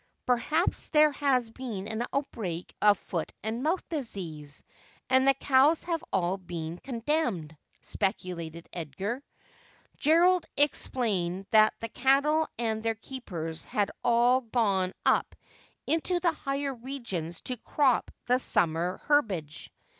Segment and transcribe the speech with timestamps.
[0.25, 4.63] ''Perhaps there has been an outbreak of foot and mouth disease,
[5.11, 9.21] and the cows have all been condemned,' speculated Edgar.
[9.99, 15.35] Gerald explained that the cattle and their keepers had all gone up
[15.85, 19.71] into the higher regions to crop the summer herbage.